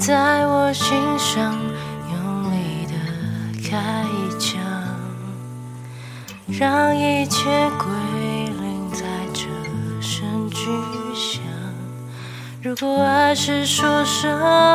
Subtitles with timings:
[0.00, 1.54] 在我心上
[2.10, 2.94] 用力的
[3.68, 4.58] 开一枪，
[6.58, 7.44] 让一切
[7.78, 7.86] 归
[8.46, 9.42] 零，在这
[10.00, 10.70] 声巨
[11.14, 11.42] 响。
[12.62, 14.26] 如果爱是说什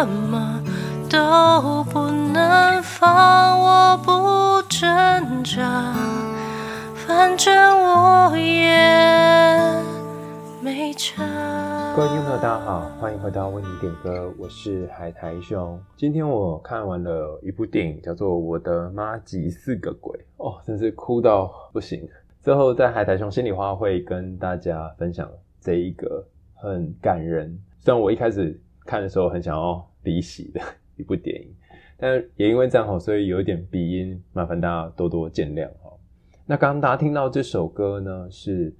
[0.07, 0.61] 么
[1.09, 5.91] 都不能放，我不挣扎，
[7.07, 7.51] 反正
[7.81, 9.94] 我也。
[10.65, 10.73] 各位
[12.07, 15.79] 听众朋友，大家好，欢迎回到为你点歌，我是海苔熊。
[15.95, 22.09] 今天我看完了一部电影，叫做《我的麻吉四个鬼》，哦，真是哭到不行。
[22.41, 25.29] 最后在海苔熊心里话会跟大家分享
[25.61, 30.59] 这一个很感人，虽然我一开始看的时候很想要离席的
[30.97, 31.47] 一部电影，
[31.95, 35.93] 但也因为这样好，所以有一点鼻音，麻烦大家多多见谅哈。
[36.47, 38.73] 那刚刚大家听到这首歌呢，是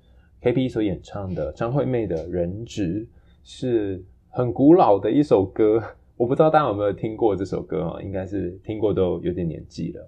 [0.46, 3.04] K.P 所演唱的张惠妹的《人质》，
[3.44, 5.82] 是很古老的一首歌，
[6.18, 8.00] 我不知道大家有没有听过这首歌啊？
[8.04, 10.08] 应该是听过都有点年纪了。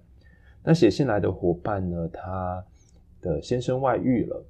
[0.63, 2.08] 那写信来的伙伴呢？
[2.10, 2.63] 他
[3.20, 4.46] 的先生外遇了，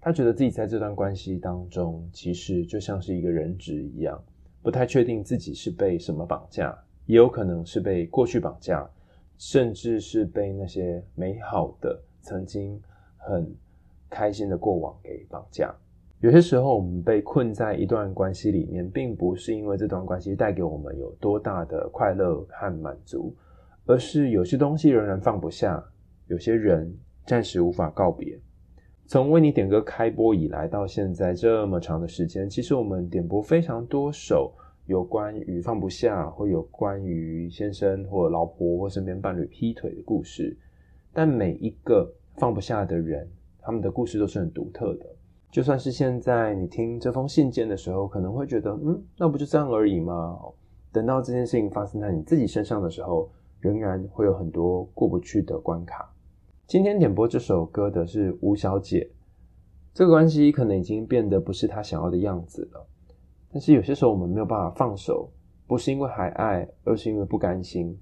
[0.00, 4.18] 他觉得自己在这段关系当中，其实就像是一个人质一样，
[4.62, 8.88] 不太确定自己是被什么绑架，也有可能是被过去绑架，
[9.36, 12.80] 甚至是被那些美好的曾经
[13.18, 13.54] 很。
[14.10, 15.74] 开心的过往给绑架。
[16.20, 23.32] 有些时候，我们被困在一段关系里面，并不是因为这段关系带给我们有多大的快乐和满足，
[23.86, 25.80] 而是有些东西仍然放不下，
[26.26, 26.92] 有些人
[27.24, 28.36] 暂时无法告别。
[29.06, 34.52] 从为你点歌开播以来到现在这么长的时间，其实我们点播非常多首
[34.86, 40.56] 有关于放不下，或有关于先生或老婆或身边伴侣劈腿的故事，
[41.12, 43.28] 但每一个放不下的人。
[43.68, 45.04] 他们的故事都是很独特的，
[45.50, 50.38] 就算是现在你听这封信件的时候，可能会觉得，嗯，那不就这样而已吗？
[50.90, 53.28] 等到这件事情发生在你自己身上的时候，
[53.60, 56.10] 仍然会有很多过不去的关卡。
[56.66, 59.06] 今天点播这首歌的是吴小姐，
[59.92, 62.86] 这个关系可能已经变得不是她想要的样子了，
[63.52, 65.28] 但是有些时候我们没有办法放手，
[65.66, 67.94] 不是因为还爱，而是因为不甘心。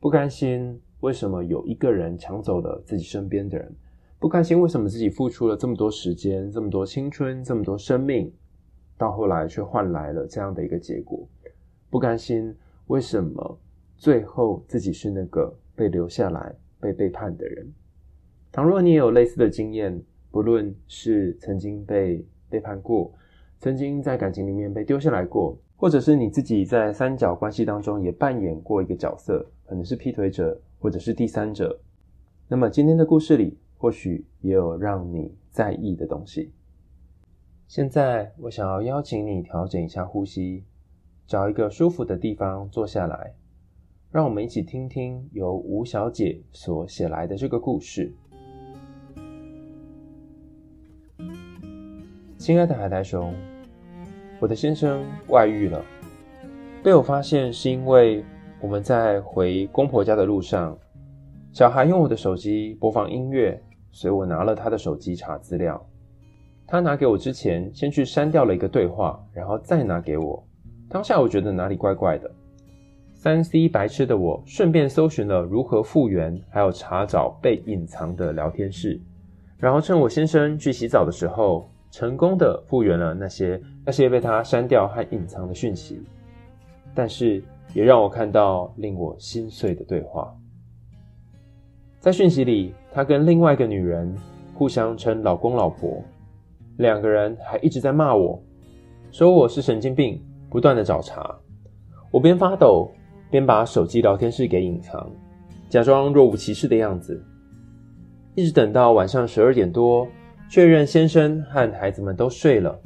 [0.00, 3.74] 不甘心，为什么有一个人抢走了自己身边的人？
[4.24, 8.32] 不甘心，为什么自己付出了这么多时间、这么多青春、这么多生命，
[8.96, 11.28] 到后来却换来了这样的一个结果？
[11.90, 13.58] 不甘心，为什么
[13.98, 17.70] 最后自己是那个被留下来、被背叛的人？
[18.50, 23.12] 倘若你也有类似的经验，不论是曾经被背叛过，
[23.58, 31.78] 曾经在感情里面被丢下来过，或者是你自己在三角关系当中也扮演过一个角色，可能是劈腿者，或者是第三者，
[32.48, 33.58] 那么今天的故事里。
[33.84, 36.50] 或许也有让你在意的东西。
[37.68, 40.64] 现在，我想要邀请你调整一下呼吸，
[41.26, 43.34] 找一个舒服的地方坐下来，
[44.10, 48.10] 让我们一起听听由吴小姐所写来的这个故事。
[52.38, 53.34] 亲爱的海苔熊，
[54.40, 55.84] 我的先生外遇了，
[56.82, 58.24] 被我发现是因为
[58.62, 60.74] 我们在回公婆家的路上，
[61.52, 63.62] 小孩用我的手机播放音乐。
[63.94, 65.80] 所以我拿了他的手机查资料，
[66.66, 70.44] 他拿给我之前，先去删掉了一个对话，然后再拿给我。
[70.88, 72.28] 当下我觉得哪里怪怪的。
[73.14, 79.00] 三 C 白痴的我，顺便搜寻了如何复原，还有查找被隐藏的聊天室，
[79.58, 86.02] 然后趁我先生去洗澡的时候，成功的复原了那些那些被他删掉和隐藏的讯息。
[86.94, 87.40] 但是
[87.72, 90.34] 也让我看到令我心碎的对话。
[91.98, 94.14] 在讯息里，他跟另外一个女人
[94.54, 96.00] 互相称老公老婆，
[96.76, 98.40] 两个人还一直在骂我，
[99.10, 101.34] 说我是神经病，不断的找茬。
[102.12, 102.88] 我边发抖
[103.32, 105.10] 边把手机聊天室给隐藏，
[105.68, 107.20] 假装若无其事的样子，
[108.36, 110.06] 一直等到晚上十二点多，
[110.48, 112.80] 确认先生和孩子们都睡了，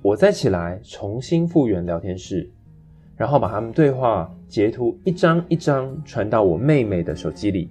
[0.00, 2.50] 我再起来重新复原聊天室，
[3.18, 7.70] 然后把他们对话截图一张一张传到我妹妹的手机里。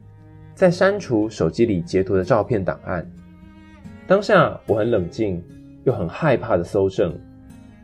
[0.53, 3.09] 再删除手机里截图的照片档案。
[4.07, 5.42] 当下我很冷静，
[5.83, 7.18] 又很害怕的搜证，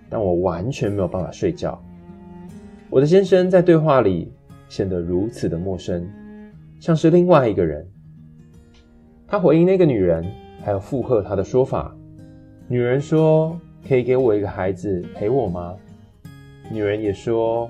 [0.09, 1.81] 但我完全没有办法睡觉。
[2.89, 4.31] 我的先生在对话里
[4.69, 6.07] 显得如此的陌生，
[6.79, 7.87] 像是另外一个人。
[9.27, 10.25] 他回应那个女人，
[10.63, 11.93] 还有附和她的说法。
[12.67, 15.75] 女人说：“可以给我一个孩子陪我吗？”
[16.71, 17.69] 女人也说：“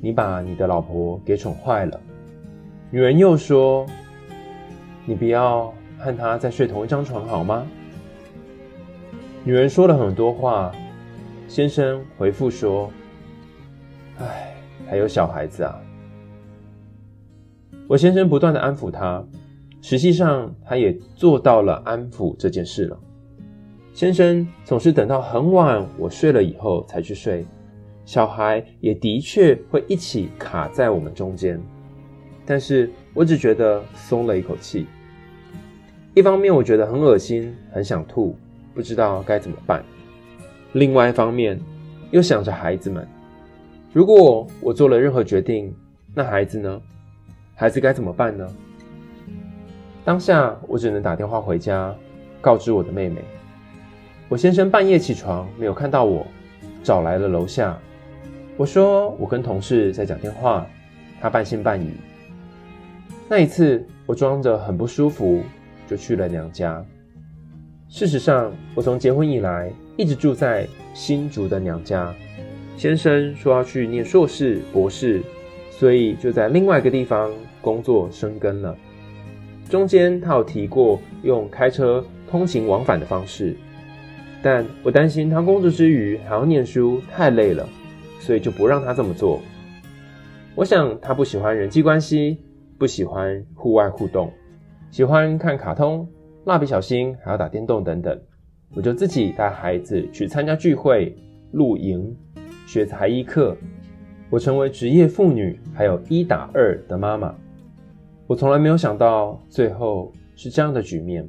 [0.00, 2.00] 你把你的老婆给宠坏了。”
[2.92, 3.86] 女人又说
[5.06, 7.64] ：“你不要和他再睡同一张床好吗？”
[9.44, 10.72] 女人说了很多话，
[11.46, 12.90] 先生回复说
[14.18, 14.54] ：“唉，
[14.88, 15.80] 还有小孩子啊。
[17.86, 19.24] 我先生不断的安抚他，
[19.80, 22.98] 实际上他也做到了安抚这件事了。
[23.94, 27.46] 先生总是等到很晚我睡了以后才去睡，
[28.04, 31.60] 小孩也的确会一起卡在我们中间，
[32.50, 34.88] 但是我只觉得松了一口气。
[36.14, 38.36] 一方面我觉得很恶心，很想吐，
[38.74, 39.80] 不知道该怎么办；
[40.72, 41.56] 另外一方面
[42.10, 43.06] 又想着孩子们，
[43.92, 45.72] 如果我做了任何决定，
[46.12, 46.82] 那孩子呢？
[47.54, 48.44] 孩子该怎么办呢？
[50.04, 51.94] 当下我只能打电话回家，
[52.40, 53.22] 告知我的妹妹。
[54.28, 56.26] 我先生半夜起床，没有看到我，
[56.82, 57.78] 找来了楼下。
[58.56, 60.66] 我说我跟同事在讲电话，
[61.20, 61.92] 他半信半疑。
[63.32, 65.40] 那一次，我装着很不舒服，
[65.86, 66.84] 就去了娘家。
[67.88, 72.12] 事实上，我从结婚以来一直住在新竹的娘家。
[72.76, 75.22] 先生说要去念硕士、博士，
[75.70, 77.30] 所以就在另外一个地方
[77.60, 78.76] 工作生根了。
[79.68, 83.54] 中间他有提过用开车通勤往返的方式。
[84.42, 87.68] 但我担心他工作之余还要念书，太累了，
[88.18, 89.40] 所以就不让他这么做。
[90.56, 92.36] 我想他不喜欢人际关系，
[92.80, 94.32] 不喜欢户外互动，
[94.90, 96.08] 喜欢看卡通、
[96.46, 98.18] 蜡笔小新，还要打电动等等。
[98.74, 101.14] 我就自己带孩子去参加聚会、
[101.52, 102.16] 露营、
[102.66, 103.54] 学才艺课。
[104.30, 107.34] 我成为职业妇女，还有一打二的妈妈。
[108.26, 111.28] 我从来没有想到最后是这样的局面。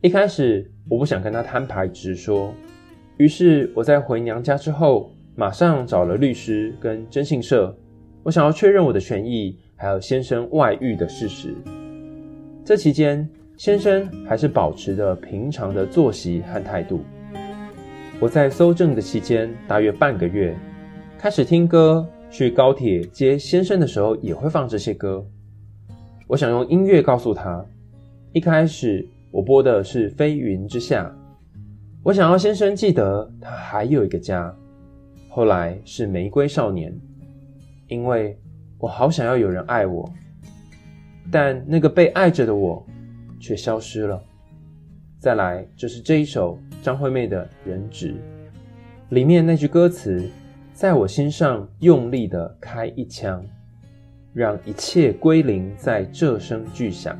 [0.00, 2.54] 一开始我不想跟他摊牌直说，
[3.18, 7.76] 于是我在回娘家之后，马上找了律师跟征信社，
[8.22, 11.54] 我想要确认我的权益，还有先生外遇的事实。
[12.64, 17.00] 这期间，先生还是保持着平常的作息和态度。
[18.20, 20.56] 我在搜证的期间大约半个月，
[21.18, 25.24] 开始听歌，去高铁接先生的时候也会放这些歌。
[26.26, 27.64] 我想用音乐告诉他，
[28.32, 29.06] 一开始。
[29.30, 31.06] 我播的是《飞云之下》，
[32.04, 34.54] 我想要先生记得他还有一个家。
[35.28, 36.92] 后来是《玫瑰少年》，
[37.88, 38.38] 因为
[38.84, 40.06] 我好想要有人爱我，
[41.32, 42.86] 但那个被爱着的我
[43.40, 44.22] 却消失了。
[45.18, 48.10] 再来就是这一首张惠妹的《人质》，
[49.08, 50.28] 里面那句歌词，
[50.74, 53.42] 在我心上用力的开一枪，
[54.34, 57.18] 让一切归零，在这声巨响，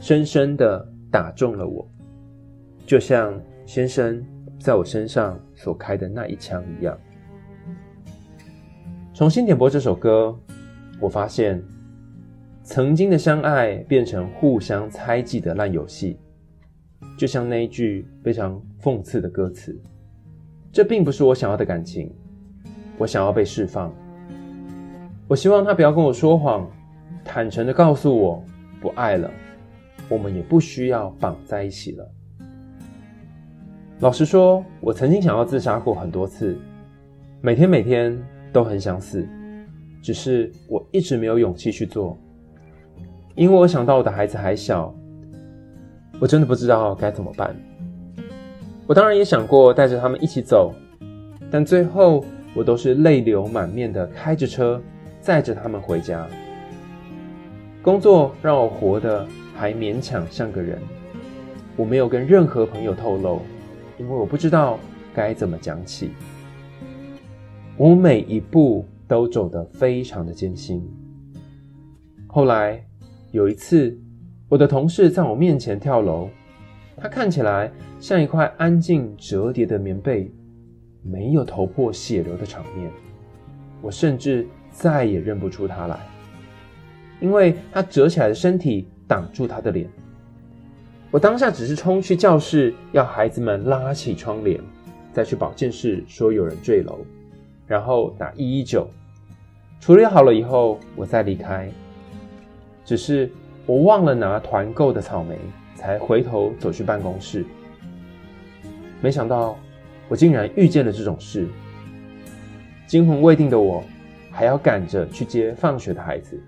[0.00, 0.86] 深深的。
[1.10, 1.86] 打中了我，
[2.86, 4.22] 就像先生
[4.58, 6.98] 在我身上所开的那一枪一样。
[9.22, 10.36] 重新点播这首歌，
[10.98, 11.62] 我发现
[12.64, 16.18] 曾经的相爱变成互相猜忌的烂游戏，
[17.16, 19.80] 就像那一句非常讽刺的歌词。
[20.72, 22.12] 这并不是我想要的感情，
[22.98, 23.94] 我想要被释放。
[25.28, 26.68] 我希望他不要跟我说谎，
[27.24, 28.44] 坦诚的告诉我
[28.80, 29.30] 不爱了。
[30.08, 32.10] 我们也不需要绑在一起了。
[34.00, 36.58] 老实说，我曾经想要自杀过很多次，
[37.40, 38.20] 每天每天
[38.52, 39.26] 都很想死，
[40.02, 42.16] 只是我一直没有勇气去做，
[43.34, 44.94] 因为我想到我的孩子还小，
[46.20, 47.56] 我真的不知道该怎么办。
[48.86, 50.74] 我当然也想过带着他们一起走，
[51.50, 54.80] 但最后我都是泪流满面的开着车
[55.20, 56.26] 载着他们回家。
[57.82, 59.26] 工作让我活得。
[59.54, 60.76] 还勉强像个人，
[61.76, 63.42] 我没有跟任何朋友透露，
[63.96, 64.76] 因为我不知道
[65.14, 66.10] 该怎么讲起。
[67.82, 70.88] 我每一步都走得非常的艰辛。
[72.28, 72.80] 后来
[73.32, 73.98] 有一次，
[74.48, 76.28] 我的同事在我面前跳楼，
[76.96, 80.32] 他看起来像一块安静折叠的棉被，
[81.02, 82.88] 没有头破血流的场面。
[83.80, 85.98] 我甚至再也认不出他来，
[87.20, 88.86] 因为他折起来的身体。
[89.08, 89.86] 挡住他的脸，
[91.10, 94.58] 我当下只是冲去教室，要孩子们拉起窗帘，
[95.12, 97.00] 再去保健室说有人坠楼，
[97.72, 98.86] 然后打一一九，
[99.80, 101.66] 处理好了以后，我再离开。
[102.84, 103.32] 只是
[103.64, 105.38] 我忘了拿团购的草莓，
[105.74, 107.46] 才回头走去办公室，
[109.00, 109.56] 没想到
[110.06, 111.48] 我竟然遇见了这种事。
[112.86, 113.82] 惊魂未定的我，
[114.30, 116.38] 还要赶着去接放学的孩子。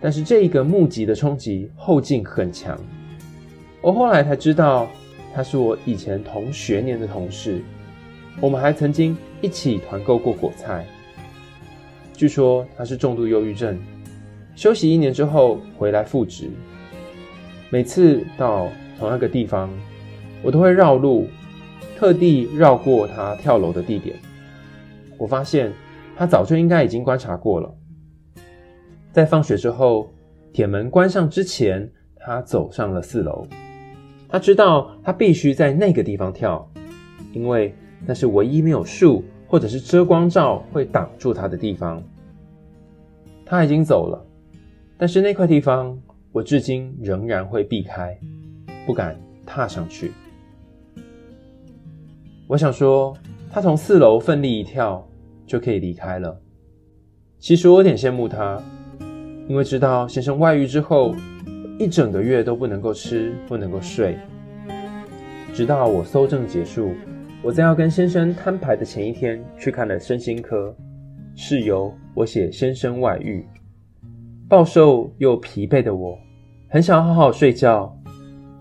[0.00, 2.76] 但是这一个目击的冲击后劲很强，
[3.80, 4.88] 我后来才知道
[5.32, 7.62] 他是我以前同学年的同事，
[8.40, 10.86] 我们还曾经一起团购过果菜。
[12.14, 13.78] 据说他是重度忧郁症，
[14.54, 16.50] 休息一年之后回来复职。
[17.70, 18.68] 每次到
[18.98, 19.70] 同一个地方，
[20.42, 21.28] 我都会绕路，
[21.96, 24.16] 特地绕过他跳楼的地点。
[25.16, 25.72] 我发现
[26.16, 27.74] 他早就应该已经观察过了。
[29.12, 30.12] 在放学之后，
[30.52, 33.46] 铁门关上之前，他走上了四楼。
[34.28, 36.70] 他知道他必须在那个地方跳，
[37.32, 37.74] 因为
[38.06, 42.02] 那是唯一没有树或者是遮光罩会挡住他的地方。
[43.44, 44.24] 他已经走了，
[44.96, 46.00] 但是那块地方
[46.32, 48.16] 我至今仍然会避开，
[48.86, 50.12] 不敢踏上去。
[52.46, 53.16] 我想说，
[53.50, 55.06] 他从四楼奋力一跳
[55.46, 56.40] 就可以离开了。
[57.38, 58.62] 其实我有点羡慕他，
[59.48, 61.14] 因为知道先生外遇之后，
[61.78, 64.16] 一整个月都不能够吃，不能够睡。
[65.52, 66.92] 直到我搜证结束，
[67.42, 70.74] 我在要跟先生摊牌的前一天去看了身心科，
[71.34, 73.42] 是由我写先生外遇，
[74.46, 76.18] 暴瘦又疲惫的我，
[76.68, 77.90] 很想好好睡觉，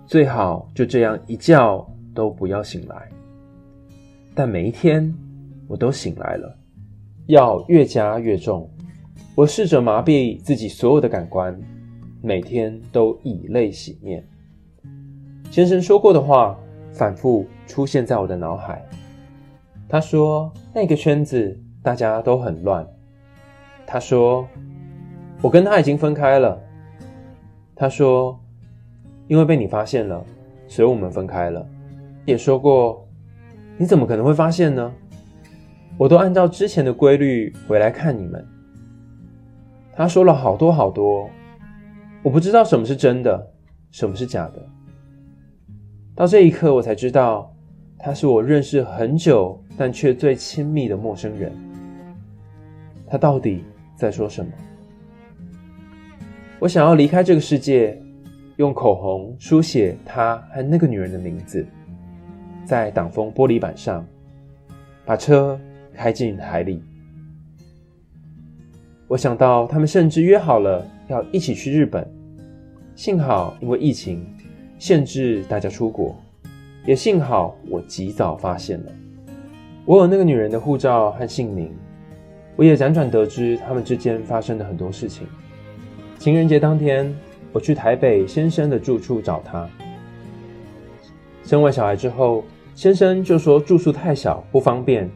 [0.06, 3.10] 最好就这样一觉都不要醒来。
[4.34, 5.14] 但每一天
[5.68, 6.58] 我都醒来了，
[7.28, 8.70] 药越加越重，
[9.36, 11.60] 我试着麻痹自己所有的感官。
[12.22, 14.22] 每天都以泪洗面。
[15.52, 16.60] 先生说过的话
[17.00, 18.86] 反复出现在我的脑海。
[19.88, 22.86] 他说：“那个圈子大家都很乱。”
[23.88, 24.46] 他说
[25.42, 26.62] ：“我跟他已经分开了。”
[27.74, 28.38] 他说
[29.28, 30.22] ：“因为被你发现了，
[30.68, 31.66] 所以我们分开了。”
[32.28, 33.08] 也说过
[33.80, 34.92] ：“你怎么可能会发现呢？
[35.98, 38.46] 我都按照之前的规律回来看你们。”
[39.96, 41.30] 他说了好多好多。
[42.24, 43.52] 我不知道什么是真的，
[43.90, 44.62] 什么是假的。
[46.20, 47.50] 到这一刻，我才知道，
[47.98, 51.50] 他是我认识很久但却最亲密的陌生人。
[53.08, 53.64] 他到底
[53.96, 54.52] 在说什么？
[56.60, 57.98] 我想要离开这个世界，
[58.58, 61.66] 用口红书写他和那个女人的名字，
[62.66, 64.06] 在挡风玻璃板上，
[65.06, 65.58] 把车
[65.94, 66.84] 开进海里。
[69.08, 70.86] 我想到他们甚至约好了。
[71.08, 72.06] 要一起去日本，
[72.94, 74.22] 幸好因为疫情
[74.80, 76.16] 限制大家出国，
[76.86, 78.92] 也幸好我及早发现了。
[79.86, 81.72] 我有那个女人的护照和姓名，
[82.56, 85.28] 我也辗转得知他们之间发生的很多事情。
[86.18, 87.14] 情人节当天，
[87.52, 89.70] 我去台北先生的住处找他。
[91.44, 92.44] 生完小孩之后，
[92.74, 95.10] 先生就说住宿太小不方便，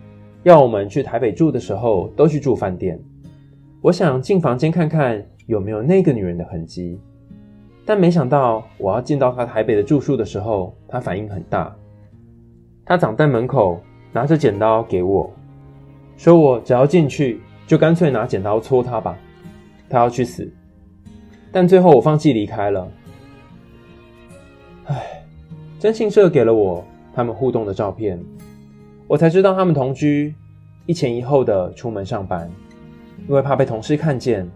[0.44, 3.00] 要我们去台北住的时候都去住饭店。
[3.82, 5.26] 我想进房间看看。
[5.46, 6.98] 有没有那个女人的痕迹？
[7.86, 11.76] 但没想到，我要进到他台北的住宿的时候，他反应很大。
[12.86, 15.30] 他挡在门口，拿着剪刀给我，
[16.18, 19.18] 说我只要进去，就干脆拿剪刀戳他吧。
[19.90, 20.52] 他要去死。
[21.52, 22.88] 但最后我放弃离开了。
[24.86, 25.24] 唉，
[25.80, 28.20] 征信社给了我他们互动的照片，
[29.08, 30.34] 我才知道他们同居，
[30.86, 32.50] 一前一后的出门上班，
[33.28, 34.50] 因为怕被同事看见。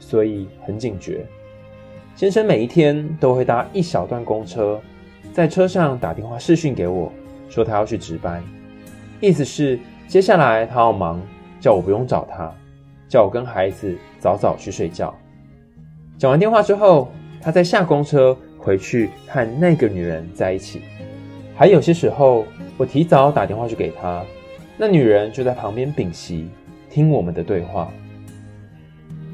[0.00, 1.26] 所以很警觉。
[2.16, 4.80] 先生每一天都会搭一小段公车，
[5.32, 7.10] 在车上打电话视讯给我，
[7.50, 8.40] 说他要去值班，
[9.20, 11.20] 意思是接下来他要忙，
[11.60, 12.54] 叫我不用找他，
[13.08, 15.12] 叫我跟孩子早早去睡觉。
[16.16, 20.82] 讲完电话之后，他再下公车回去和那个女人在一起。
[21.56, 24.24] 还有些时候，我提早打电话去给他，
[24.78, 26.48] 那女人就在旁边屏息
[26.88, 27.90] 听我们的对话。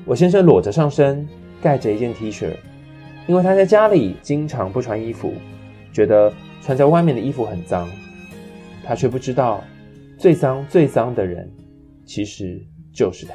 [0.07, 1.29] 我先生裸着上身，
[1.61, 2.49] 盖着一件 T 恤，
[3.31, 5.33] 因为他在家里经常不穿衣服，
[5.93, 7.89] 觉得穿在外面的衣服很脏。
[8.83, 9.63] 他却不知道，
[10.19, 11.49] 最脏最脏的人，
[12.05, 12.61] 其实
[12.93, 13.35] 就是他。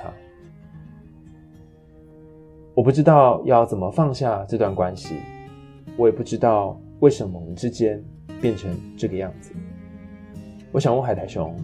[2.73, 5.15] 我不知道要怎么放下这段关系，
[5.95, 8.03] 我也不知道为什么我们之间
[8.41, 9.53] 变成这个样子。
[10.73, 11.55] 我想问海苔熊，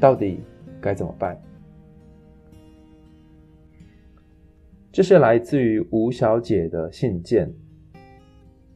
[0.00, 0.40] 到底
[0.80, 1.38] 该怎么办？
[4.98, 7.48] 这是来自于吴小姐的信件，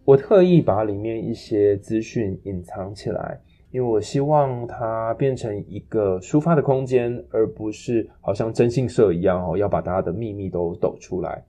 [0.05, 3.41] 我特意把里面一些资讯隐藏起来，
[3.73, 11.45] 因为我希望它变成一个抒发的空间，而不是好像征信社一样哦，要把大家的秘密都抖出来。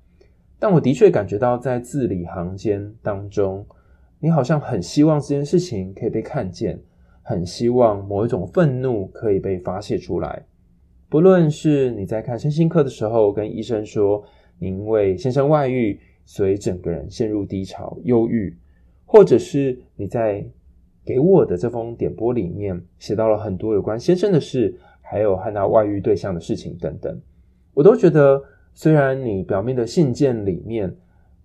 [0.58, 3.64] 但我的确感觉到，在字里行间当中，
[4.20, 6.82] 你好像很希望这件事情可以被看见，
[7.22, 10.44] 很希望某一种愤怒可以被发泄出来。
[11.10, 14.24] 不论是你在看身心科的时候，跟医生说，
[14.64, 18.56] 因为先生外遇，所以整个人陷入低潮、忧郁，
[19.06, 20.46] 或者是你在
[21.04, 27.22] 给我的这封点播里面写到了很多有关先生的事，还有和他外遇对象的事情等等，
[27.74, 28.42] 我都觉得，
[28.74, 30.96] 虽然你表面的信件里面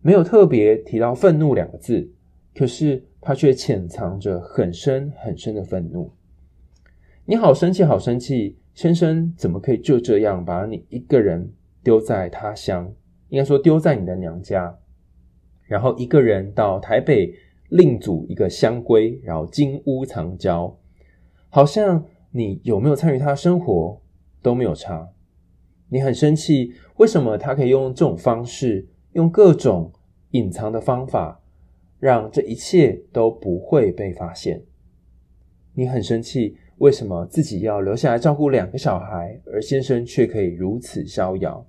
[0.01, 2.09] 没有特别提到愤怒两个字，
[2.55, 6.13] 可是它却潜藏着很深很深的愤怒。
[7.25, 12.91] 你好生气，好生气，先生怎么可以就这样把你一个人丢在他乡，
[13.29, 14.79] 应该说丢在你的娘家，
[15.65, 17.35] 然后一个人到台北
[17.69, 20.79] 另组一个香闺，然后金屋藏娇，
[21.49, 24.01] 好像你有没有参与他的生活
[24.43, 25.11] 都没有差。
[25.91, 29.93] 你很生气，为什么他可以用这种方式，用各种
[30.31, 31.41] 隐藏的方法，
[31.99, 34.63] 让这一切都不会被发现？
[35.75, 41.67] 你很生气，为什么自己要留下来照顾两个小孩，而先生却可以如此逍遥？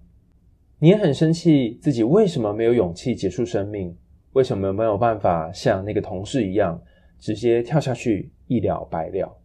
[0.79, 3.95] 你也很生气，自己为什么没有勇气结束生命？
[4.33, 6.81] 为什么没有办法像那个同事一样，
[7.19, 9.37] 直接跳下去一了百了？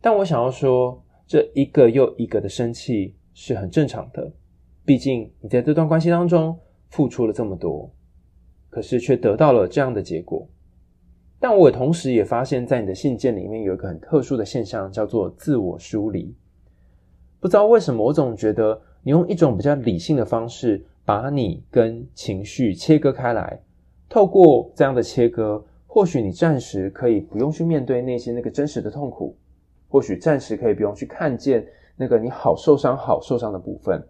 [0.00, 3.14] 但我想要说，这一个又一个的生气。
[3.40, 4.32] 是很正常的，
[4.84, 6.58] 毕竟你在这段关系当中
[6.88, 7.88] 付出了这么多，
[8.68, 10.44] 可是却得到了这样的结果。
[11.38, 16.34] 但我同时也发现，在你的信件里面有一个很特殊的现象，叫做自我疏离。
[17.38, 23.60] 不知道为什么，我总觉得你用一种比较理性的方式，把你跟情绪切割开来。
[24.08, 29.36] 透过这样的切割，或许你暂时可以不用去面对内心那个真实的痛苦，
[29.88, 31.66] 或许暂时可以不用去看见。
[32.00, 34.06] 那个你好受伤、好受伤的部分，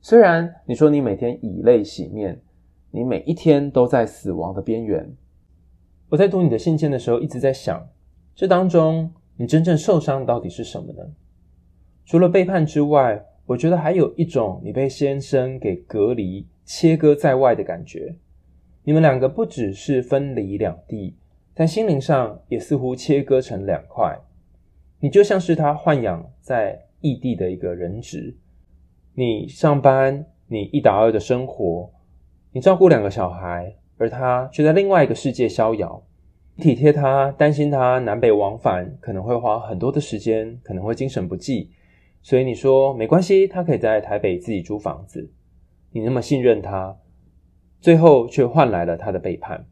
[0.00, 2.40] 虽然你说你每天以泪洗面，
[2.90, 5.14] 你每一天都在死亡的边缘。
[6.08, 7.86] 我在读你的信件的时候，一直在想，
[8.34, 11.02] 这当中你真正受伤到底是什么呢？
[12.06, 18.14] 除了背叛之外，我觉得还有一种你被先生给隔离、切割在外的感觉。
[18.84, 21.14] 你们两个不只是分离两地，
[21.54, 24.18] 在心灵上也似乎切割成两块。
[25.00, 26.80] 你就像是他豢养在。
[27.00, 28.34] 异地的一个人质，
[29.12, 31.90] 你上班，你一打二的生活，
[32.50, 36.02] 你照顾两个小孩，而他却在另外一个世界逍遥。
[36.56, 41.68] 体贴他，担心他南北往返可能会花很多的时间，可能会精神不济，
[42.24, 45.30] 所以你说没关系，他可以在台北自己租房子。
[45.92, 46.96] 你那么信任他，
[47.82, 49.66] 最后却换来了他的背叛。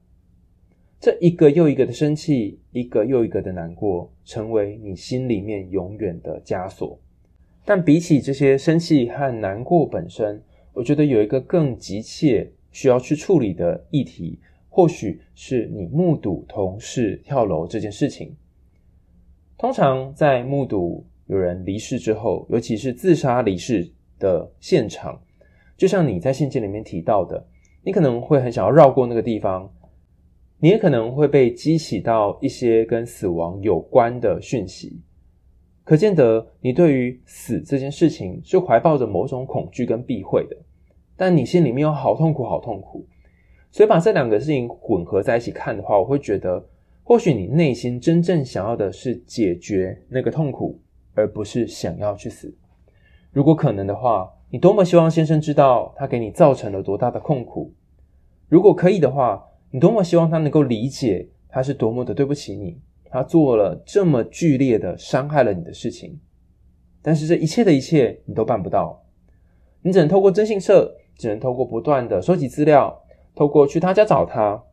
[1.00, 7.00] 这一个又一个的生气，一个又一个的难过，成为你心里面永远的枷锁。
[7.64, 10.42] 但比起这些生气和难过本身，
[10.74, 18.36] 我觉得有一个更急切需要去处理的议题，或许是你目睹同事跳楼这件事情。
[19.56, 25.18] 通常在目睹有人离世之后，尤其是自杀离世的现场，
[25.78, 27.42] 就像你在信件里面提到的，
[27.82, 29.72] 你可能会很想要绕过那个地方，
[30.58, 35.00] 你也可能会被激起到一些跟死亡有关的讯息。
[35.84, 40.56] 可见得你对于死这件事情是怀抱着某种恐惧跟避讳的，
[41.16, 43.06] 但你心里面又好痛苦，好痛苦。
[43.70, 46.62] 所以把这两个事情混合在一起看的话，我会觉得，
[47.02, 50.78] 或许你内心真正想要的是解决那个痛苦，
[51.14, 52.54] 而不是想要去死。
[53.30, 57.72] 如果可能的话，你多么希望先生知道他给你造成了多大的痛苦。
[58.48, 62.80] 如果可以的话，你多么希望他能够理解他是多么的对不起你。
[63.14, 66.18] 他做了这么剧烈的伤害了你的事情，
[67.02, 69.02] 但是这一切的一切你都办不到，
[69.82, 73.02] 你只能透过征信社，只能透过不断的收集资料，
[73.34, 74.64] 透过去他家找他，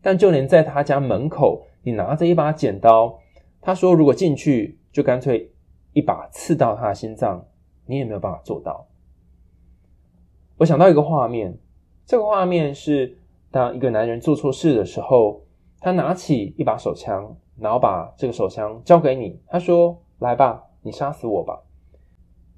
[0.00, 3.18] 但就连在他家门口，你拿着一把剪刀，
[3.60, 5.50] 他说如果进去就干脆
[5.92, 7.44] 一把刺到他的心脏，
[7.86, 8.86] 你也没有办法做到。
[10.56, 11.58] 我想到一个画面，
[12.06, 13.18] 这个画面是
[13.50, 15.42] 当一个男人做错事的时候，
[15.80, 17.36] 他拿起一把手枪。
[17.60, 21.60] 然后把这个手枪交给你，他说：“来吧，你杀死我吧。”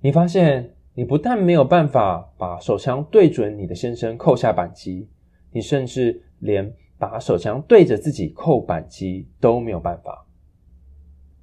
[0.02, 5.08] 你发现你不但没有办法把手枪对准你的先生扣下扳机，
[5.52, 10.26] 你甚至连把手枪对着自己扣扳机都没有办法。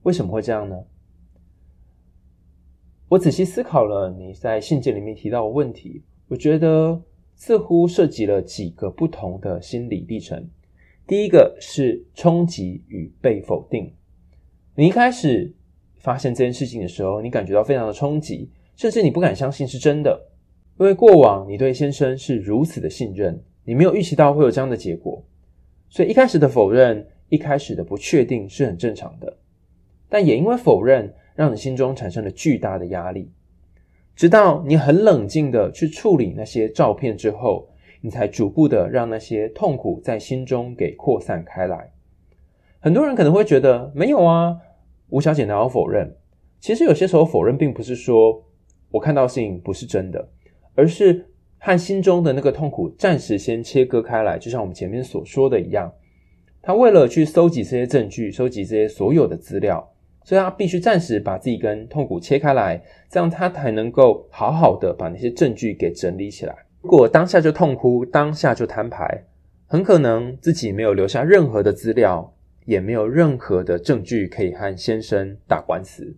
[0.04, 0.76] 为什么会这样呢？
[3.09, 7.01] 我仔细思考了你在信件里面提到的问题，我觉得
[7.35, 10.45] 似乎涉及了几个不同的心理历程。
[11.07, 13.89] 第一个是冲击与被否定。
[14.75, 15.53] 你一开始
[15.95, 20.27] 发现这件事情的时候，你感觉到非常的冲击，甚至你不敢相信是真的，
[20.77, 25.23] 因为过往你对先生是如此的信任，你没有预期到会有这样的结果，
[25.87, 29.37] 所以一开始的否认，一开始的不确定是很正常的。
[30.09, 33.32] 但也因为否认，让你心中产生了巨大的压力，
[34.13, 37.69] 直到你很冷静的去处理那些照片之后。
[38.00, 41.91] 你才逐步的让那些痛苦在心中给扩散开来。
[42.80, 44.56] 很多人可能会觉得没有啊，
[45.10, 46.15] 吴小姐哪有否认？
[46.60, 48.45] 其实有些时候否认并不是说
[48.91, 50.30] 我看到事情不是真的，
[50.76, 51.26] 而是
[51.58, 54.38] 和心中的那个痛苦暂时先切割开来。
[54.38, 55.91] 就像我们前面所说的一样，
[56.62, 59.91] 他为了去搜集这些证据，搜集这些所有的资料，
[60.27, 66.53] 所以他必须暂时把自己跟痛苦切开来，这样他才能够好好的把那些证据给整理起来。
[66.81, 69.23] 如果当下就痛哭，当下就摊牌，
[69.67, 72.33] 很可能自己没有留下任何的资料，
[72.65, 76.13] 也没有任何的证据可以和先生打官司。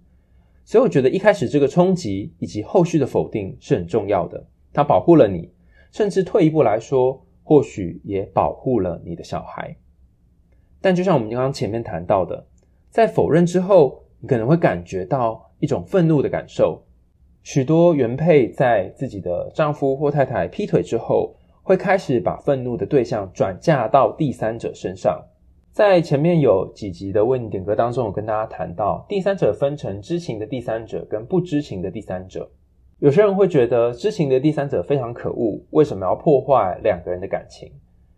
[0.66, 4.44] 所以我觉得一开始这个冲击以及后续的否定是很重要的，
[4.74, 5.52] 它保护了你，
[5.92, 9.76] 甚至退一步来说，或许也保护了你的小孩。
[10.82, 12.48] 但就像我们刚刚前面谈到的，
[12.90, 16.82] 在否认之后，你可能会感觉到一种愤怒的感受。
[17.44, 25.24] 许多原配在自己的丈夫或太太劈腿之后，会开始把愤怒的对象转嫁到第三者身上。
[25.72, 32.50] 在前面有几集的为你点歌当中，我跟大家谈到，第三者分成知情的第三者跟不知情的第三者。
[32.98, 37.72] 有些人会觉得知情的第三者非常可恶，为什么要破坏两个人的感情？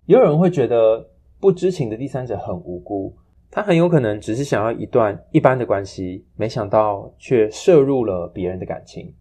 [0.08, 1.06] 也有人会觉得
[1.40, 3.14] 不知情的第三者很无辜。
[3.52, 9.14] 他很有可能只是想要一段一般的关系，没想到却涉入了别人的感情。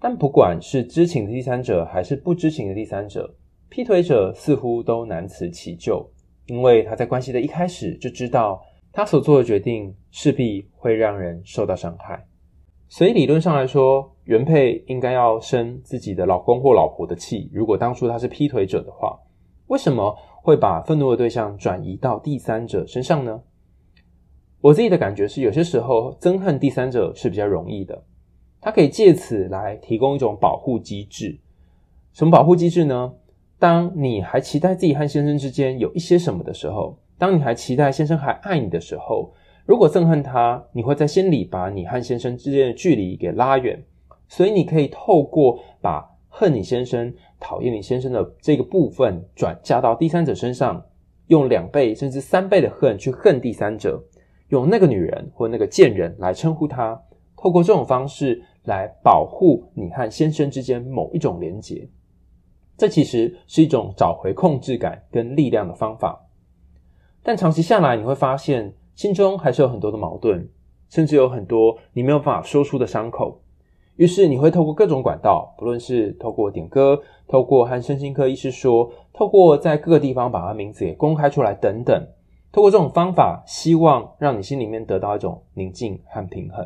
[0.00, 3.34] 但不管是知情的第三者还是不知情的第三者，
[3.68, 6.08] 劈腿者似乎都难辞其咎，
[6.46, 8.62] 因为他在关系的一开始就知道
[8.92, 12.26] 他所做的决定势必会让人受到伤害。
[12.88, 17.50] 所以理论上来说，原配应该要生自己的老公或老婆的气。
[17.52, 19.18] 如果当初他是劈腿者的话，
[19.66, 20.16] 为什么
[20.48, 23.42] 会把愤怒的对象转移到第三者身上呢？
[24.62, 28.02] 我自己的感觉是，有些时候憎恨第三者是比较容易的，
[28.58, 31.38] 他可以借此来提供一种保护机制。
[32.14, 33.12] 什么保护机制呢？
[33.58, 39.34] 当你还期待自己和先生之间有一些什么的时候，当你还期待先生还爱你的时候，
[39.66, 43.84] 如果憎恨他，你会在心里把你和先生之间的距离给拉远，
[44.28, 47.12] 所以你可以透过把恨你先生。
[47.40, 50.84] 讨厌你先生的这个部分转嫁到第三者身上，
[51.26, 54.02] 用两倍甚至三倍的恨去恨第三者，
[54.48, 57.00] 用那个女人或那个贱人来称呼他，
[57.36, 61.88] 透过这种方式来保护你和先生之间某一种连结。
[62.76, 66.26] 这其实是一种找回控制感跟力量的方法，
[67.22, 70.48] 但长期下来你会发现心中还是有很多的矛盾，
[70.88, 73.40] 甚至有很多你没有办法说出的伤口。
[73.98, 82.06] 于是你会透过各种管道，不论是透过点歌，透过和身心科医师说，透过在各个地方把他名字也公开出来等等，
[82.52, 86.64] 透过这种方法，希望让你心里面得到一种宁静和平衡，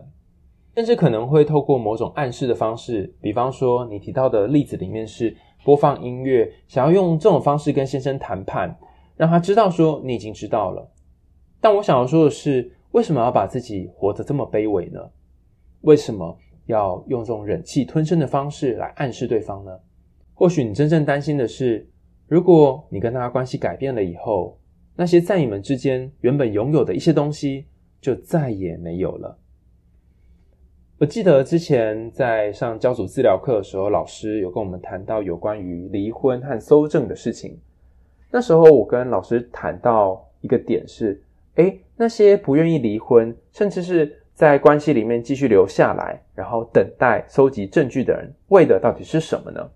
[0.74, 8.78] 甚至可能会透过某种暗示的方式，比方说你提到的例子里面是播放音乐，想要用这种方式跟先生谈判，
[9.16, 10.86] 让他知道说你已经知道了。
[11.62, 15.00] 但我想要说的是，为什么要把自己活得这么卑微呢？
[15.80, 16.36] 为什么？
[16.66, 19.70] 要用这种忍气吞声的方式来暗示对方呢？
[20.34, 21.86] 或许你真正担心的是，
[22.26, 24.58] 如果你跟他关系改变了以后，
[24.96, 27.66] 那些在你们之间原本拥有的一些东西
[28.00, 29.38] 就再也没有了。
[30.98, 37.58] 我记得之前在上家族治疗课的时候，老师有跟我们谈到有关于离婚和搜证的事情。
[38.30, 41.20] 那时候我跟老师谈到一个点是，
[41.56, 49.70] 诶，那些不愿意离婚，甚至是在关系里面继续留下来，然后等待收集证据的人，为的到底是什么呢？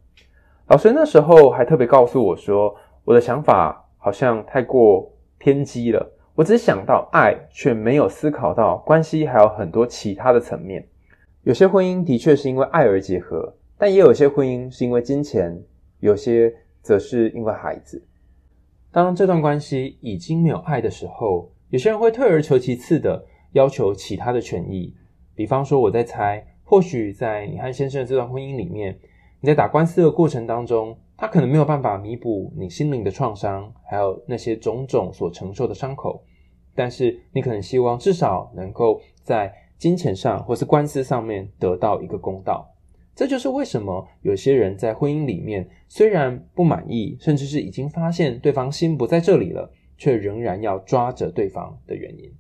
[0.67, 2.75] 老师那时候还特别告诉我说，
[3.05, 6.05] 我的想法好像太过偏激了。
[6.35, 10.85] 我只想到爱，却没有思考到关系还有很多其他的层面。
[11.45, 15.57] 有些婚姻的确是因为爱而结合，但也有些婚姻是因为金钱，
[16.01, 16.53] 有些
[16.83, 18.05] 则是因为孩子。
[18.91, 23.25] 当这段关系已经没有爱的时候，有些人会退而求其次的。
[23.53, 24.95] 要求其他的权益，
[25.35, 28.99] 比方说，我在猜，或许在你和先生的这段婚姻里面，
[29.41, 36.23] 你在打官司的过程当中，他可能没有办法弥补你心灵的创伤，还有那些种种所承受的伤口，
[36.75, 42.71] 但是你可能希望至少能够在金钱上或是官司上面得到一个公道。
[43.15, 52.31] 这就是为什么有些人在婚姻里面虽然不满意，甚至是已经发现对方心不在这里了，却仍然要抓着对方的原因。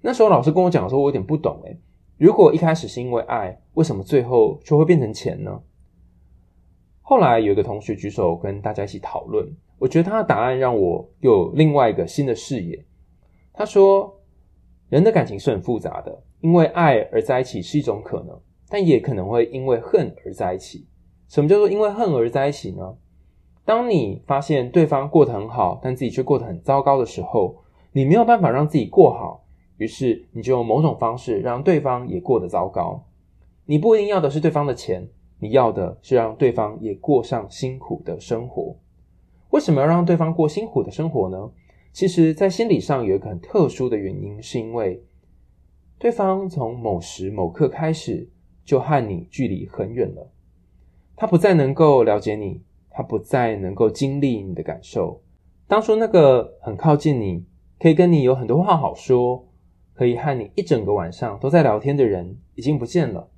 [0.00, 1.78] 那时候老师跟我讲的时候，我有点不懂诶。
[2.16, 5.60] 如果一开始是因为爱，为什么最后却会变成钱呢？
[7.00, 9.46] 后来有一个同学举手跟大家一起讨论，
[9.78, 12.84] 我觉得他的答案让我有另外一个新的视野。
[13.52, 14.20] 他说，
[14.88, 20.86] 人的感情是很复杂的，因为爱而在一起是一种可能，但也可能会因为恨而在一起。
[21.28, 22.96] 什么叫做因为恨而在一起呢？
[23.64, 27.56] 当你发现对方过得很好，但自己却过得很糟糕的时候，
[27.92, 29.44] 你没有办法让自己过好。
[29.78, 33.02] 于是你就用某种方式让对方也过得糟糕。
[33.64, 38.76] 你不一定要的是对方的钱，你要的是让对方也过上辛苦的生活。
[39.50, 41.50] 为什么要让对方过辛苦的生活呢？
[41.90, 45.02] 其实，在心理上有一个很特殊的原因，是因为
[45.98, 48.28] 对方从某时某刻开始
[48.64, 50.30] 就和你距离很远了，
[51.16, 55.22] 他不再能够了解你，他不再能够经历你的感受。
[55.66, 57.44] 当初那个很靠近你，
[57.80, 59.47] 可以跟你有很多话好说，
[59.98, 63.28] 可以和你一整个晚上都在聊天的人，已经不见了。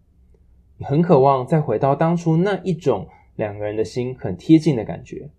[0.77, 5.31] 你很渴望再回到当初那一种两个人的心很贴近的感觉，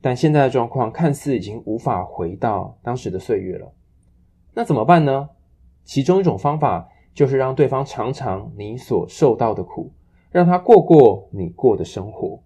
[0.00, 3.72] 但现在的状况看似已经无法回到当时的岁月了。
[4.52, 5.30] 那怎么办呢？
[5.84, 9.92] 其中一种方法就是让对方尝尝你所受到的苦，
[10.32, 12.42] 让他过过你过的生活。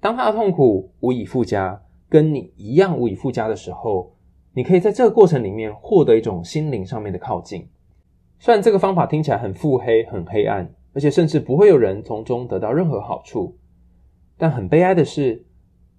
[0.00, 4.16] 当他的痛苦无以复加，跟你一样无以复加的时候，
[4.54, 7.68] 你可以在这个过程里面获得一种心灵上面的靠近。
[8.38, 13.56] 虽然这个方法听起来很腹黑、很黑暗，而且甚至不会有人从中得到任何好处，
[14.38, 15.44] 但很悲哀的是，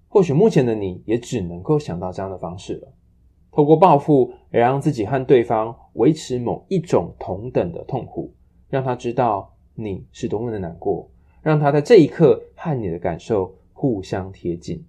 [0.08, 2.94] 或许目前的你也只能够想到这样的方式了。
[3.52, 8.34] 透过报复来让自己和对方维持某一种同等的痛苦，
[8.70, 11.10] 让他知道你是多么的难过，
[11.42, 14.86] 让他在这一刻和你的感受互相贴近。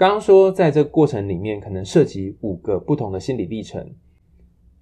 [0.00, 3.86] 刚刚说，在这个过程里面可能涉及五个不同的心理历程。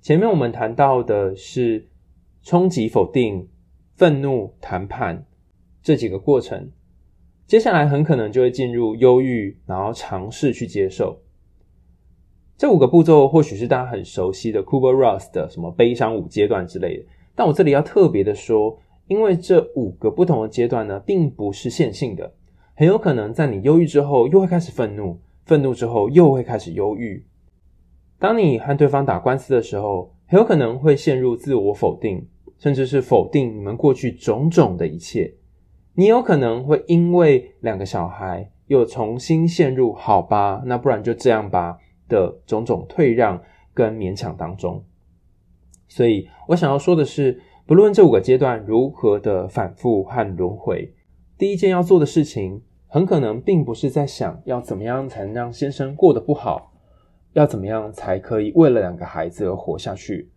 [0.00, 1.88] 前面我们谈到的是
[2.44, 3.48] 冲击、否定、
[3.96, 5.26] 愤怒、谈判
[5.83, 6.70] 这几个过程，
[7.48, 11.20] 接下来很可能就会进入忧郁，然后尝试去接受。
[12.57, 17.04] 这五个步骤或许是大家很熟悉的 Kubler-Ross 的什么悲伤五阶段之类的，
[17.35, 18.78] 但我这里要特别的说，
[19.09, 22.33] 因为这五个不同的阶段呢，并不是线性的，
[22.79, 27.27] 很有可能在你忧郁之后又会开始愤怒，愤怒之后又会开始忧郁。
[28.21, 35.35] 当你和对方打官司的时候，很有可能会陷入自我否定，甚至是否定你们过去种种的一切。
[35.95, 43.43] 你有可能会因为两个小孩又重新陷入“好吧，那不然就这样吧”的种种退让
[43.75, 44.85] 跟勉强当中。
[45.88, 50.95] 所以我想要说的是，不论这五个阶段如何的反复和轮回，
[51.37, 56.72] 第一件要做的事情，很可能并不是在想要怎么样才能让先生过得不好。
[57.35, 60.31] 要怎么样才可以为了两个孩子而活下去？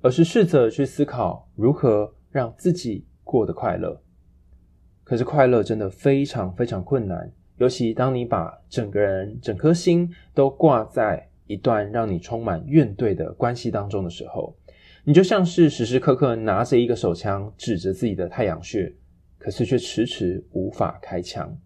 [0.00, 4.00] 而是试着去思考如何让自己过得快乐。
[5.02, 14.56] 可是快乐真的非常非常困难，尤其当你把整个人、整颗心都挂在一段让你充满怨怼的关系当中的时候，
[15.02, 18.94] 你就像是时时刻刻拿着一个手枪指着自己的太阳穴，
[19.38, 21.56] 可是却迟迟无法开枪。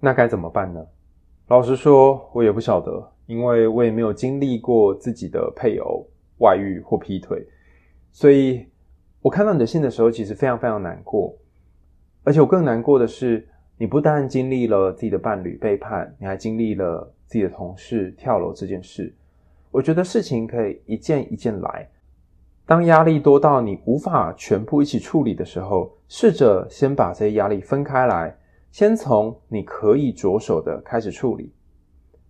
[0.00, 0.86] 那该怎么办呢？
[1.48, 3.12] 老实说，我也不晓得。
[3.26, 6.02] 因为我也没有经历过自己的配偶
[6.38, 7.46] 外遇或劈腿，
[8.10, 8.66] 所以
[9.20, 11.36] 我看到你的信的时候，其实非常非常难过。
[12.24, 19.14] 而且我更难过的是，你不但经历了自己的伴侣背叛，你还经历了自己的同事跳楼这件事。
[19.70, 21.86] 我觉得事情可以一件一件来。
[22.64, 28.34] 当压力多到你无法全部一起处理的时候，试着先把这些压力分开来，
[28.70, 31.52] 先从你可以着手的开始处理。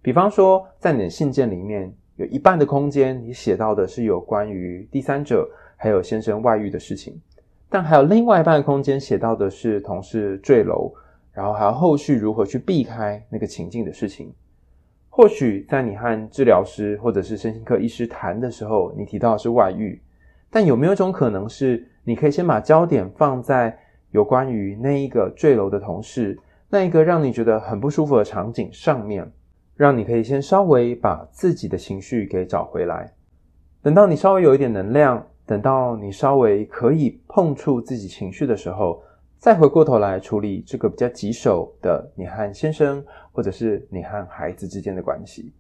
[0.01, 7.21] 比方说，在你的信件里面，有一半的空间你写到的是有关于第三者还有先生外遇的事情，
[7.69, 10.93] 但还有另外一半的空间写到的是同事坠楼，
[11.33, 14.33] 然后还有后续如何去避开那个情境的事情。
[15.11, 20.01] 或许在你和治疗师或者是身心科医师谈的时候，你提到的是外遇，
[20.49, 23.77] 但有没有一种可能是，你可以先把焦点放在
[24.11, 29.33] 有关于那一个坠楼的同事，那一个让你觉得很不舒服的场景上面？
[29.77, 33.13] 让你可以先稍微把自己的情绪给找回来，
[33.81, 39.01] 等到你稍微有一点能量，等到你稍微可以碰触自己情绪的时候，
[39.39, 45.55] 再回过头来处理这个比较棘手的你和先生，或者是你和孩子之间的关系。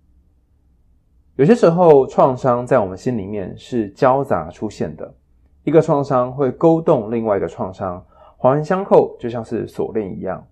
[1.36, 5.14] 有些时候，创伤在我们心里面是交杂出现的，
[5.62, 8.04] 一个创伤会勾动另外一个创伤，
[8.40, 10.46] 环环相扣，就像是锁链一样。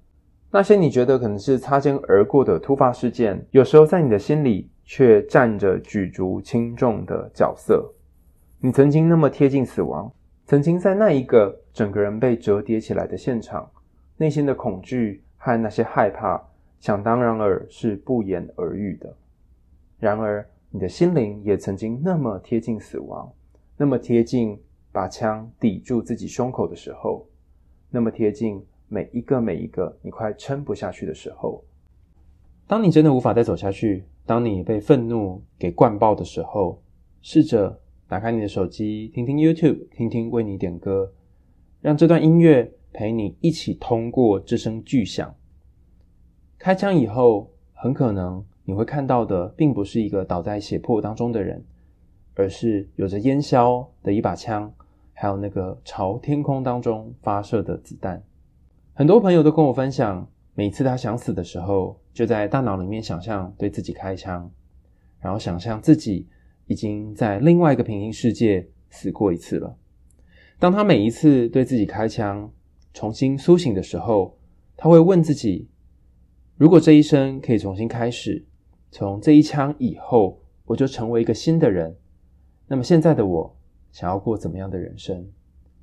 [0.51, 7.89] 那些你觉得可能是擦肩而过的突发事件，有时候在你的心里却占着举足轻重的角色。
[8.59, 10.13] 你曾经那么贴近死亡，
[10.47, 13.71] 曾经在那一个整个人被折叠起来的现场，
[14.17, 16.43] 内心的恐惧和那些害怕，
[16.81, 19.15] 想当然尔是不言而喻的。
[20.01, 23.33] 然而，你的心灵也曾经那么贴近死亡，
[23.77, 27.25] 那么贴近把枪抵住自己胸口的时候，
[27.97, 28.63] 那么贴近。
[28.89, 31.65] 每一个每一个，你快撑不下去的时候，
[32.69, 36.81] 当你真的无法再走下去，当你被愤怒给灌爆的时候，
[37.21, 41.13] 试着打开你的手机，听听 YouTube，听听为你点歌，
[41.81, 45.35] 让这段音乐陪你一起通过这声巨响。
[46.57, 51.65] 开枪以后，很可能你会看到的，并不是一个倒在血泊当中的人，
[52.35, 54.73] 而是有着烟硝的一把枪，
[55.19, 58.23] 还有那个朝天空当中发射的子弹。
[58.93, 64.51] 很多朋友都跟我分享，每次他想死的时候，就在大脑里面想象对自己开枪，
[65.19, 66.29] 然后想象自己
[66.67, 69.75] 已经在另外一个平行世界死过一次了。
[70.59, 72.53] 当他每一次对自己开枪，
[72.93, 74.37] 重新苏醒的时候，
[74.77, 75.67] 他会问自己：
[76.59, 78.45] 如果这一生可以重新开始，
[78.91, 81.97] 从这一枪以后，我就成为一个新的人，
[82.67, 83.57] 那么现在的我
[83.97, 85.27] 想要过怎么样的人生？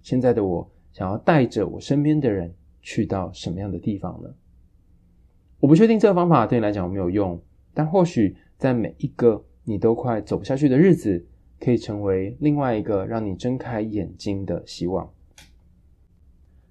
[0.04, 4.30] 现在的我想要带着我身边的人去到什么样的地方呢？
[5.60, 7.41] 我不确定这个方法对你来讲有没有用，
[7.73, 11.26] 但或许在每一个你都快走不下去的日子，
[11.60, 15.12] 可以成为另外一个让你睁开眼睛的希望。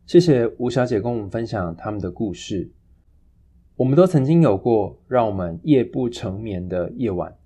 [0.07, 2.71] 谢谢吴小姐跟我们分享他们的故事。
[3.75, 7.37] 我们都曾经有过让我们夜不成眠的夜晚，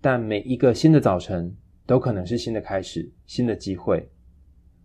[0.00, 1.54] 但每一个新的早晨
[1.86, 4.06] 都可能是新的开始，新的机会。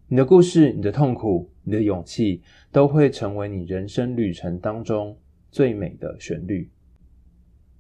[0.08, 5.18] 你的故事、你的痛苦、你的勇气，都会成为你人生旅程当中
[5.52, 6.70] 最美的旋律。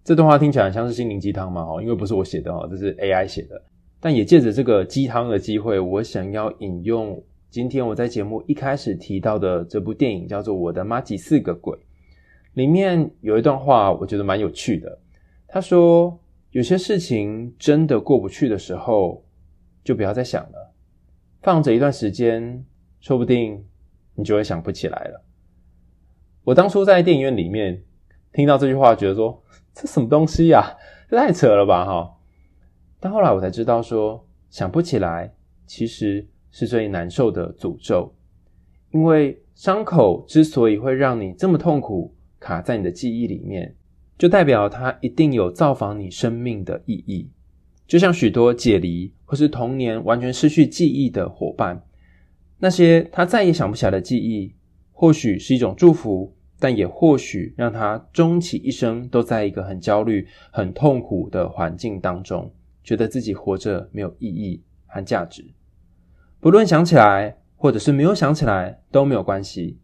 [0.03, 1.61] 这段话听起来像是心灵鸡汤嘛？
[1.61, 3.61] 哦，因为不是我写的哦，这是 AI 写的。
[3.99, 11.77] 但也借着这个鸡汤的机会，我想要引用今天我在节目一开始提到的这部电影，叫做《我的妈吉四个鬼》。
[12.53, 14.97] 里面有一段话，我觉得蛮有趣的。
[15.47, 16.17] 他说
[16.51, 19.25] ：“有些事情真的过不去的时候，
[19.83, 20.73] 就不要再想了，
[21.41, 22.65] 放着一段时间，
[22.99, 23.65] 说不定
[24.15, 25.25] 你就会想不起来了。”
[26.43, 27.83] 我当初在电影院里面
[28.33, 29.41] 听到这句话，觉得说
[29.73, 30.75] ：“这什么东西呀？
[31.09, 32.17] 这太扯了吧！”哈。
[32.99, 35.33] 但后来我才知道说，说想不起来
[35.65, 38.13] 其实是最难受的诅咒，
[38.91, 43.75] 因为伤口之所以会让你这么痛苦，卡在你的记忆里面，
[44.21, 47.27] 就代表它一定有造访你生命的意义。
[47.87, 51.81] 就像许多解离或是童年完全失去记忆的伙伴，
[52.59, 54.53] 那些他再也想不起来的记忆，
[54.91, 62.53] 或许是一种祝福，但也或许让他终其一生都在一个很焦虑、很痛苦的环境当中。
[62.83, 65.43] 觉得自己活着没有意义和价值，
[66.39, 69.79] 不论想起来或者是没有想起来都没有关系。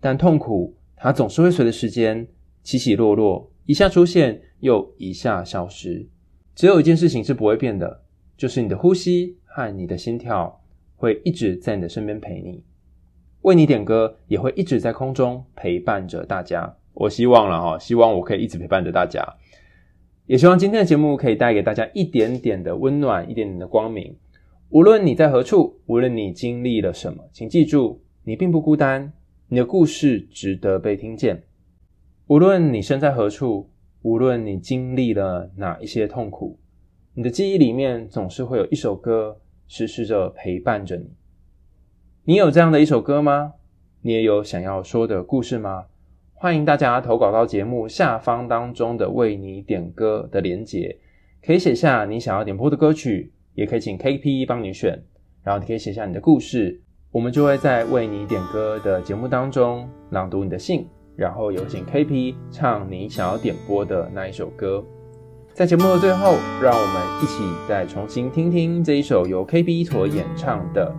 [0.00, 2.26] 但痛苦它总是会随着时间
[2.62, 6.06] 起起落落，一下出现又一下消失。
[6.54, 8.02] 只有一件事情是不会变的，
[8.36, 10.62] 就是你的呼吸和你的心跳
[10.96, 12.62] 会一直在你的身边陪你。
[13.42, 16.76] 为你点歌也会一直在空中陪伴着大家。
[16.92, 19.22] 我希望了哈，希望我可以一直陪伴着大家。
[20.26, 24.16] 也希望今天的节目可以带给大家一点点的温暖，一点点的光明。
[24.70, 29.12] 无论你在何处，无论你经历了什么，请记住，你并不孤单，
[29.48, 31.42] 你的故事值得被听见。
[32.26, 33.68] 无论你身在何处，
[34.00, 36.58] 无论你经历了哪一些痛苦，
[37.12, 41.10] 你的记忆里面总是会有一首歌，时时着陪伴着你。
[42.24, 43.52] 你有这样的一首歌吗？
[44.00, 45.84] 你也有想要说的故事吗？
[46.32, 50.98] 欢迎大家投稿到节目下方当中的为你点歌的连结，
[51.44, 54.98] 可以写下你想要点播的歌曲，也可以请 KP 帮你选，
[55.42, 64.82] 然后你可以写下你的故事，我们就会在为你点歌的节目当中朗读你的信，然后有请 KP 唱你想要点播的那一首歌。
[65.52, 70.92] 在节目的最后，让我们一起再重新听听这一首由 KP 所演唱的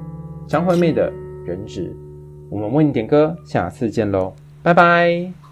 [0.47, 1.11] 张惠妹的
[1.45, 1.89] 《人质》。
[2.49, 4.33] 我们为你点歌，下次见喽。
[4.63, 5.44] 拜拜。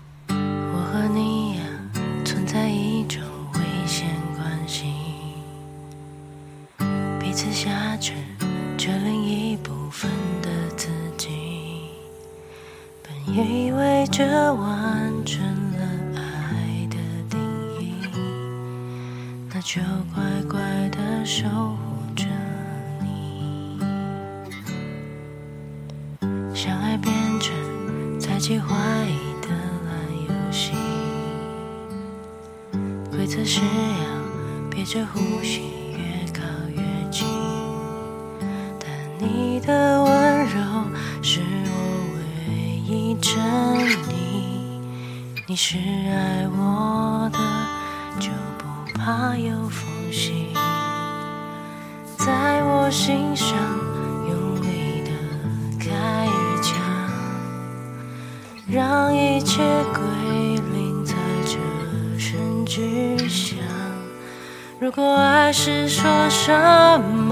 [45.53, 47.37] 你是爱我的，
[48.19, 48.65] 就不
[48.97, 50.47] 怕有缝隙，
[52.17, 53.55] 在我心上
[54.27, 55.11] 用力的
[55.79, 56.29] 开一
[56.63, 56.75] 枪。
[58.67, 59.61] 让一切
[59.93, 60.01] 归
[60.73, 61.13] 零，在
[61.45, 61.59] 这
[62.17, 63.59] 声巨响。
[64.79, 66.51] 如果爱是说什
[66.99, 67.22] 么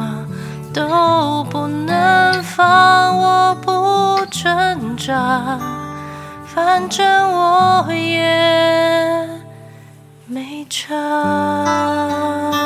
[6.53, 9.29] 反正我也
[10.27, 12.60] 没差。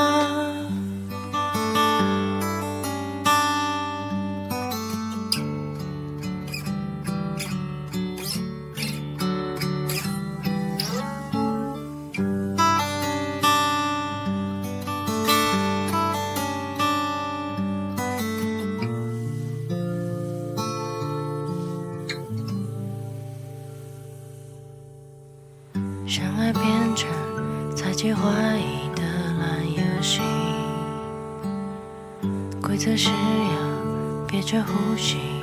[34.55, 35.34] 着呼吸，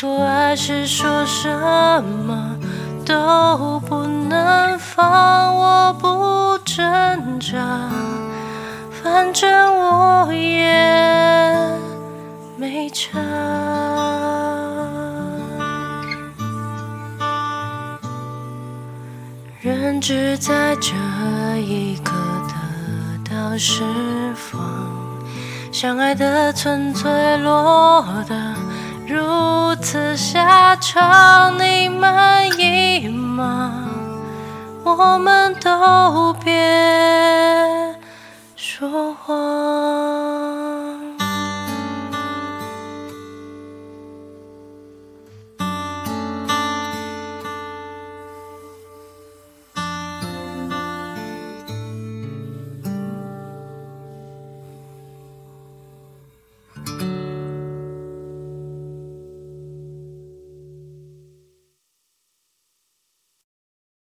[0.00, 1.48] 如果爱是说什
[2.24, 2.56] 么
[3.04, 7.90] 都不能放，我不挣扎，
[9.02, 10.72] 反正我也
[12.56, 13.18] 没差。
[19.60, 20.94] 人只在这
[21.60, 22.12] 一刻
[22.46, 22.54] 得
[23.34, 23.82] 到释
[24.36, 24.60] 放，
[25.72, 28.54] 相爱的纯粹落得
[29.18, 33.72] 如此下场，你满意吗？
[34.84, 36.54] 我们都别
[38.54, 40.47] 说谎。